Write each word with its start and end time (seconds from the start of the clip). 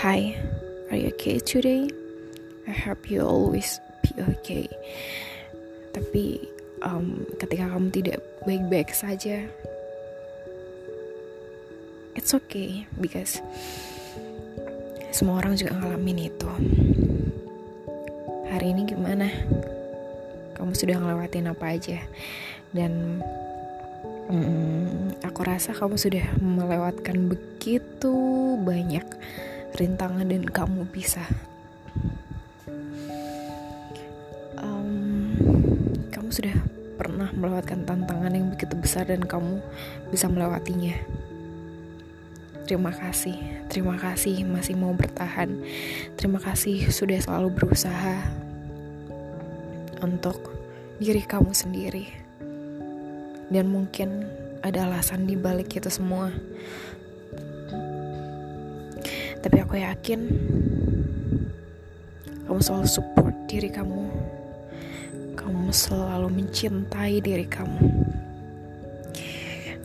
Hi, 0.00 0.32
are 0.88 0.96
you 0.96 1.12
okay 1.12 1.36
today? 1.44 1.84
I 2.64 2.72
hope 2.72 3.12
you 3.12 3.20
always 3.20 3.84
be 4.00 4.16
okay. 4.32 4.64
Tapi 5.92 6.40
um, 6.80 7.28
ketika 7.36 7.68
kamu 7.68 7.92
tidak 7.92 8.24
baik-baik 8.48 8.96
saja, 8.96 9.44
it's 12.16 12.32
okay 12.32 12.88
because 12.96 13.44
semua 15.12 15.44
orang 15.44 15.60
juga 15.60 15.76
ngalamin 15.76 16.32
itu. 16.32 16.48
Hari 18.48 18.72
ini 18.72 18.88
gimana? 18.88 19.28
Kamu 20.56 20.72
sudah 20.72 20.96
ngelewatin 20.96 21.52
apa 21.52 21.76
aja? 21.76 22.00
Dan 22.72 23.20
Hmm, 24.30 25.10
aku 25.26 25.42
rasa 25.42 25.74
kamu 25.74 25.98
sudah 25.98 26.22
melewatkan 26.38 27.26
begitu 27.26 28.14
banyak 28.62 29.02
rintangan 29.76 30.26
dan 30.26 30.44
kamu 30.46 30.86
bisa. 30.90 31.22
Um, 34.58 35.36
kamu 36.10 36.28
sudah 36.30 36.56
pernah 36.98 37.30
melewatkan 37.32 37.86
tantangan 37.86 38.32
yang 38.34 38.52
begitu 38.52 38.74
besar 38.76 39.08
dan 39.08 39.22
kamu 39.24 39.62
bisa 40.10 40.26
melewatinya. 40.26 40.96
Terima 42.66 42.94
kasih, 42.94 43.34
terima 43.66 43.98
kasih 43.98 44.46
masih 44.46 44.78
mau 44.78 44.94
bertahan. 44.94 45.50
Terima 46.14 46.38
kasih 46.38 46.86
sudah 46.94 47.18
selalu 47.18 47.50
berusaha 47.50 48.30
untuk 50.00 50.54
diri 51.02 51.24
kamu 51.26 51.50
sendiri 51.50 52.06
dan 53.50 53.66
mungkin 53.66 54.24
ada 54.62 54.86
alasan 54.86 55.26
di 55.26 55.34
balik 55.34 55.74
itu 55.76 55.90
semua. 55.90 56.30
Tapi 59.40 59.56
aku 59.60 59.74
yakin 59.80 60.20
kamu 62.50 62.60
selalu 62.60 62.88
support 62.90 63.36
diri 63.46 63.70
kamu. 63.70 64.04
Kamu 65.38 65.72
selalu 65.72 66.28
mencintai 66.28 67.22
diri 67.22 67.46
kamu. 67.46 67.80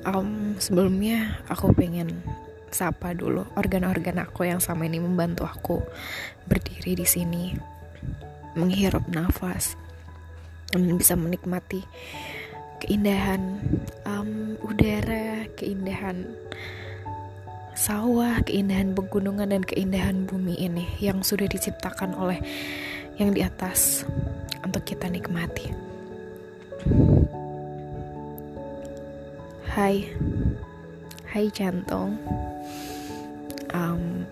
Um, 0.06 0.54
sebelumnya 0.62 1.42
aku 1.50 1.74
pengen 1.74 2.22
sapa 2.70 3.16
dulu 3.16 3.48
organ-organ 3.56 4.22
aku 4.22 4.46
yang 4.46 4.62
sama 4.62 4.86
ini 4.86 5.00
membantu 5.00 5.48
aku 5.48 5.82
berdiri 6.46 7.00
di 7.00 7.08
sini, 7.08 7.56
menghirup 8.54 9.08
nafas, 9.10 9.80
dan 10.70 10.86
bisa 11.00 11.16
menikmati 11.16 11.82
keindahan 12.84 13.62
um, 14.04 14.60
udara, 14.60 15.48
keindahan 15.56 16.28
sawah, 17.86 18.42
keindahan 18.42 18.98
pegunungan 18.98 19.46
dan 19.46 19.62
keindahan 19.62 20.26
bumi 20.26 20.58
ini 20.58 20.90
yang 20.98 21.22
sudah 21.22 21.46
diciptakan 21.46 22.18
oleh 22.18 22.42
yang 23.22 23.30
di 23.30 23.46
atas 23.46 24.02
untuk 24.66 24.82
kita 24.90 25.06
nikmati. 25.06 25.70
Hai, 29.70 30.10
hai 31.30 31.46
jantung. 31.54 32.18
Um, 33.70 34.26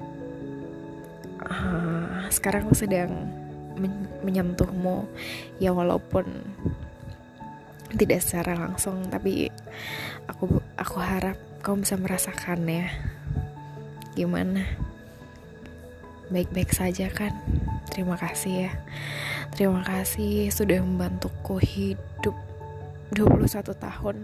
uh, 1.46 2.26
sekarang 2.34 2.66
aku 2.66 2.74
sedang 2.74 3.30
men 3.78 4.10
menyentuhmu, 4.26 5.06
ya 5.62 5.70
walaupun 5.70 6.26
tidak 7.94 8.26
secara 8.26 8.58
langsung 8.58 9.06
tapi 9.14 9.54
aku 10.26 10.58
aku 10.74 10.98
harap 10.98 11.38
kamu 11.62 11.86
bisa 11.86 11.96
merasakannya 12.02 12.90
gimana? 14.14 14.66
Baik-baik 16.30 16.74
saja 16.74 17.10
kan? 17.10 17.34
Terima 17.94 18.18
kasih 18.18 18.70
ya. 18.70 18.72
Terima 19.54 19.86
kasih 19.86 20.50
sudah 20.50 20.82
membantuku 20.82 21.62
hidup 21.62 22.34
21 23.14 23.70
tahun. 23.78 24.18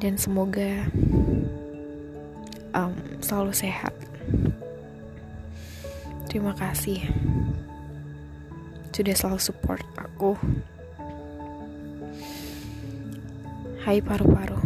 Dan 0.00 0.16
semoga 0.16 0.88
um, 2.72 2.96
selalu 3.20 3.52
sehat. 3.52 3.92
Terima 6.32 6.56
kasih. 6.56 7.04
Sudah 8.92 9.14
selalu 9.16 9.40
support 9.40 9.84
aku. 10.00 10.32
Hai 13.84 13.98
paru-paru, 14.00 14.62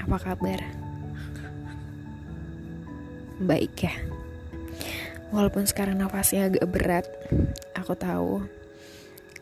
apa 0.00 0.16
kabar? 0.16 0.81
Baik 3.42 3.74
ya. 3.90 3.94
Walaupun 5.34 5.66
sekarang 5.66 5.98
nafasnya 5.98 6.46
agak 6.46 6.66
berat, 6.70 7.06
aku 7.74 7.96
tahu 7.98 8.46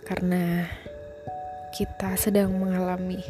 karena 0.09 0.71
kita 1.77 2.17
sedang 2.17 2.55
mengalami 2.57 3.21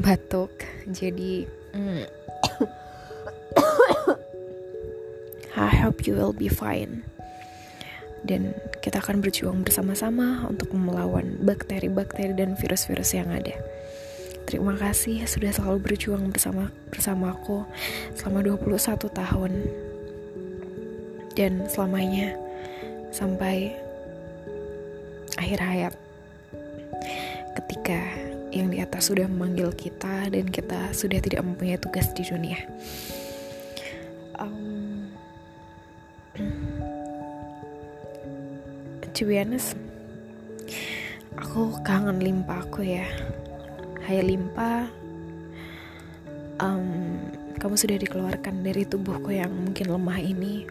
batuk. 0.00 0.50
Jadi, 0.88 1.44
mm, 1.76 2.04
I 5.58 5.74
hope 5.84 6.06
you 6.08 6.16
will 6.16 6.32
be 6.32 6.48
fine. 6.48 7.04
Dan 8.24 8.54
kita 8.82 8.98
akan 8.98 9.22
berjuang 9.22 9.62
bersama-sama 9.62 10.46
untuk 10.48 10.74
melawan 10.74 11.38
bakteri-bakteri 11.42 12.34
dan 12.34 12.58
virus-virus 12.58 13.14
yang 13.14 13.30
ada. 13.30 13.54
Terima 14.48 14.74
kasih 14.74 15.28
sudah 15.28 15.52
selalu 15.52 15.92
berjuang 15.92 16.32
bersama 16.32 16.72
bersamaku 16.88 17.68
selama 18.16 18.56
21 18.56 18.96
tahun. 19.12 19.52
Dan 21.38 21.70
selamanya 21.70 22.34
sampai 23.14 23.70
akhir 25.38 25.62
hayat. 25.62 25.94
Ketika 27.54 28.02
yang 28.50 28.74
di 28.74 28.82
atas 28.82 29.06
sudah 29.06 29.30
memanggil 29.30 29.70
kita 29.70 30.34
dan 30.34 30.50
kita 30.50 30.90
sudah 30.90 31.22
tidak 31.22 31.46
mempunyai 31.46 31.78
tugas 31.78 32.10
di 32.10 32.26
dunia. 32.26 32.58
Um, 34.34 35.14
to 39.14 39.22
be 39.22 39.38
honest, 39.38 39.78
aku 41.38 41.70
kangen 41.86 42.18
limpa 42.18 42.66
aku 42.66 42.82
ya 42.82 43.06
Hai 44.06 44.24
Limpa 44.24 44.88
um, 46.62 47.18
Kamu 47.58 47.74
sudah 47.74 47.98
dikeluarkan 47.98 48.62
dari 48.62 48.86
tubuhku 48.86 49.34
yang 49.34 49.50
mungkin 49.50 49.90
lemah 49.90 50.22
ini 50.22 50.62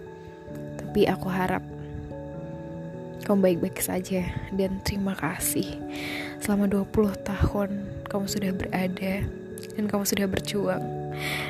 Tapi 0.97 1.13
aku 1.13 1.29
harap 1.29 1.61
Kamu 3.21 3.45
baik-baik 3.45 3.77
saja 3.77 4.33
Dan 4.49 4.81
terima 4.81 5.13
kasih. 5.13 5.77
Selama 6.41 6.65
20 6.65 6.89
tahun 7.21 7.69
Kamu 8.09 8.25
sudah 8.25 8.49
berada 8.49 9.21
Dan 9.77 9.85
kamu 9.85 10.09
sudah 10.09 10.25
berjuang 10.25 10.81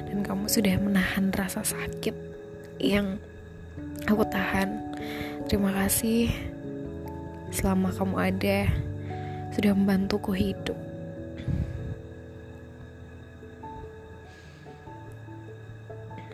Dan 0.03 0.19
kamu 0.27 0.51
sudah 0.51 0.75
menahan 0.83 1.31
rasa 1.31 1.63
sakit 1.63 2.11
Yang 2.75 3.23
aku 4.03 4.27
tahan. 4.27 4.83
Terima 5.47 5.71
kasih. 5.79 6.27
Selama 7.55 7.95
kamu 7.95 8.15
ada 8.19 8.67
Sudah 9.55 9.71
membantuku 9.71 10.35
hidup. 10.35 10.75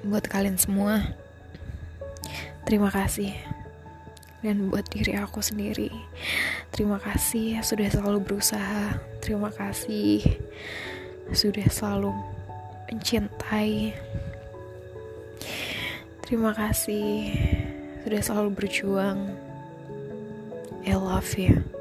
Buat 0.02 0.26
kalian 0.34 0.58
semua 0.58 1.14
terima 2.68 2.90
kasih. 2.94 3.34
Dan 4.44 4.68
buat 4.68 4.84
diri 4.92 5.16
aku 5.16 5.40
sendiri 5.40 5.88
terima 6.74 7.00
kasih 7.00 7.64
sudah 7.64 7.88
selalu 7.88 8.20
berusaha. 8.26 9.00
Terima 9.24 9.48
kasih 9.54 10.20
sudah 11.32 11.68
selalu 11.72 12.12
mencintai. 12.92 13.96
Terima 16.28 16.52
kasih 16.52 17.32
sudah 18.04 18.22
selalu 18.22 18.50
berjuang. 18.52 19.32
I 20.84 21.00
love 21.00 21.40
you 21.40 21.73